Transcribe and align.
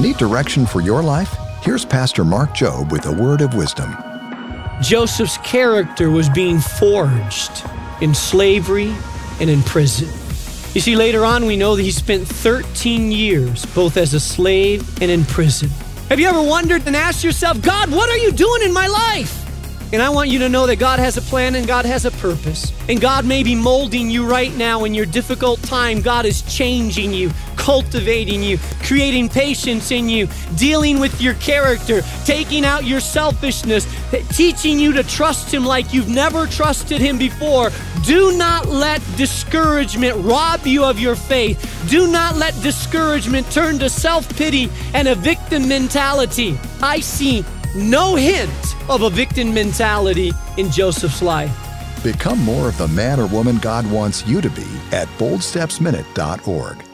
Need 0.00 0.16
direction 0.16 0.64
for 0.64 0.80
your 0.80 1.02
life? 1.02 1.36
Here's 1.60 1.84
Pastor 1.84 2.24
Mark 2.24 2.54
Jobe 2.54 2.90
with 2.90 3.04
a 3.04 3.12
word 3.12 3.42
of 3.42 3.52
wisdom. 3.52 3.94
Joseph's 4.80 5.36
character 5.38 6.10
was 6.10 6.30
being 6.30 6.58
forged 6.58 7.62
in 8.00 8.14
slavery 8.14 8.94
and 9.40 9.50
in 9.50 9.62
prison. 9.62 10.08
You 10.74 10.80
see, 10.80 10.96
later 10.96 11.26
on, 11.26 11.44
we 11.44 11.58
know 11.58 11.76
that 11.76 11.82
he 11.82 11.90
spent 11.90 12.26
13 12.26 13.12
years 13.12 13.66
both 13.66 13.98
as 13.98 14.14
a 14.14 14.20
slave 14.20 14.88
and 15.02 15.10
in 15.10 15.22
prison. 15.26 15.68
Have 16.08 16.18
you 16.18 16.28
ever 16.28 16.40
wondered 16.40 16.86
and 16.86 16.96
asked 16.96 17.22
yourself, 17.22 17.60
God, 17.60 17.90
what 17.90 18.08
are 18.08 18.16
you 18.16 18.32
doing 18.32 18.62
in 18.62 18.72
my 18.72 18.86
life? 18.86 19.39
And 19.92 20.00
I 20.00 20.08
want 20.08 20.30
you 20.30 20.38
to 20.40 20.48
know 20.48 20.66
that 20.68 20.76
God 20.76 21.00
has 21.00 21.16
a 21.16 21.22
plan 21.22 21.56
and 21.56 21.66
God 21.66 21.84
has 21.84 22.04
a 22.04 22.12
purpose. 22.12 22.72
And 22.88 23.00
God 23.00 23.24
may 23.24 23.42
be 23.42 23.56
molding 23.56 24.08
you 24.08 24.24
right 24.24 24.54
now 24.56 24.84
in 24.84 24.94
your 24.94 25.06
difficult 25.06 25.60
time. 25.64 26.00
God 26.00 26.26
is 26.26 26.42
changing 26.42 27.12
you, 27.12 27.32
cultivating 27.56 28.40
you, 28.40 28.58
creating 28.82 29.28
patience 29.28 29.90
in 29.90 30.08
you, 30.08 30.28
dealing 30.56 31.00
with 31.00 31.20
your 31.20 31.34
character, 31.34 32.02
taking 32.24 32.64
out 32.64 32.84
your 32.84 33.00
selfishness, 33.00 33.84
teaching 34.28 34.78
you 34.78 34.92
to 34.92 35.02
trust 35.02 35.52
Him 35.52 35.64
like 35.64 35.92
you've 35.92 36.08
never 36.08 36.46
trusted 36.46 37.00
Him 37.00 37.18
before. 37.18 37.70
Do 38.04 38.36
not 38.38 38.66
let 38.66 39.02
discouragement 39.16 40.16
rob 40.24 40.66
you 40.66 40.84
of 40.84 41.00
your 41.00 41.16
faith. 41.16 41.84
Do 41.90 42.10
not 42.10 42.36
let 42.36 42.54
discouragement 42.62 43.50
turn 43.50 43.80
to 43.80 43.90
self 43.90 44.28
pity 44.36 44.70
and 44.94 45.08
a 45.08 45.16
victim 45.16 45.66
mentality. 45.66 46.56
I 46.80 47.00
see 47.00 47.44
no 47.74 48.14
hint 48.14 48.69
of 48.90 49.02
a 49.02 49.10
victim 49.10 49.54
mentality 49.54 50.32
in 50.56 50.70
Joseph's 50.70 51.22
life. 51.22 51.52
Become 52.02 52.40
more 52.40 52.68
of 52.68 52.76
the 52.76 52.88
man 52.88 53.20
or 53.20 53.26
woman 53.26 53.58
God 53.58 53.90
wants 53.90 54.26
you 54.26 54.40
to 54.40 54.50
be 54.50 54.68
at 54.92 55.08
boldstepsminute.org. 55.18 56.89